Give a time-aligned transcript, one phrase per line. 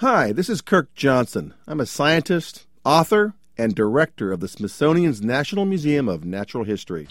[0.00, 1.52] Hi, this is Kirk Johnson.
[1.66, 7.06] I'm a scientist, author, and director of the Smithsonian's National Museum of Natural History.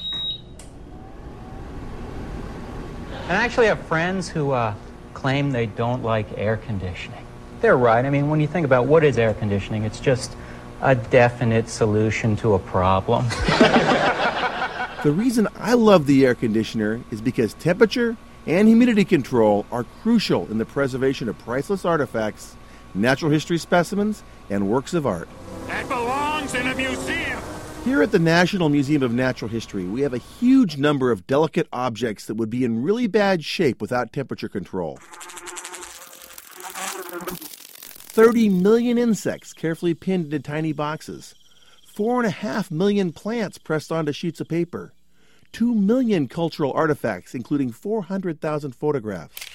[3.12, 4.74] And I actually have friends who uh,
[5.14, 7.24] claim they don't like air conditioning.
[7.62, 8.04] They're right.
[8.04, 10.36] I mean, when you think about what is air conditioning, it's just
[10.82, 13.28] a definite solution to a problem.
[15.04, 18.18] the reason I love the air conditioner is because temperature
[18.48, 22.56] and humidity control are crucial in the preservation of priceless artifacts,
[22.94, 25.30] natural history specimens, and works of art.
[25.68, 27.40] That belongs in a museum.
[27.86, 31.68] Here at the National Museum of Natural History, we have a huge number of delicate
[31.72, 34.98] objects that would be in really bad shape without temperature control.
[38.12, 41.36] 30 million insects carefully pinned into tiny boxes,
[41.96, 44.94] 4.5 million plants pressed onto sheets of paper,
[45.52, 49.49] 2 million cultural artifacts, including 400,000 photographs.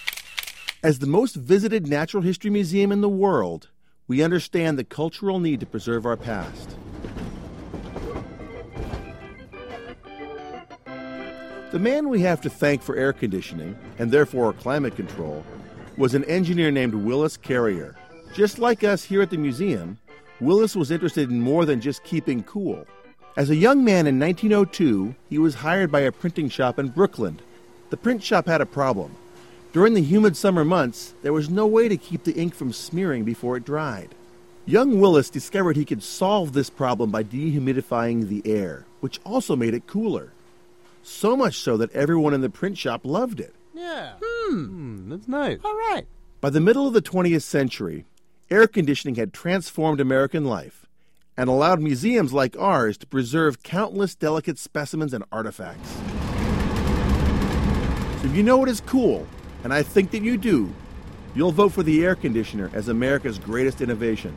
[0.84, 3.70] As the most visited natural history museum in the world,
[4.06, 6.76] we understand the cultural need to preserve our past.
[11.70, 15.42] The man we have to thank for air conditioning, and therefore climate control,
[15.96, 17.96] was an engineer named Willis Carrier.
[18.34, 19.98] Just like us here at the museum,
[20.38, 22.86] Willis was interested in more than just keeping cool.
[23.38, 27.40] As a young man in 1902, he was hired by a printing shop in Brooklyn.
[27.88, 29.16] The print shop had a problem.
[29.74, 33.24] During the humid summer months, there was no way to keep the ink from smearing
[33.24, 34.14] before it dried.
[34.66, 39.74] Young Willis discovered he could solve this problem by dehumidifying the air, which also made
[39.74, 40.30] it cooler.
[41.02, 43.52] So much so that everyone in the print shop loved it.
[43.74, 44.12] Yeah.
[44.22, 45.08] Hmm.
[45.10, 45.58] That's nice.
[45.64, 46.06] All right.
[46.40, 48.04] By the middle of the 20th century,
[48.52, 50.86] air conditioning had transformed American life
[51.36, 55.90] and allowed museums like ours to preserve countless delicate specimens and artifacts.
[58.20, 59.26] So if you know what is cool,
[59.64, 60.72] and I think that you do,
[61.34, 64.36] you'll vote for the air conditioner as America's greatest innovation.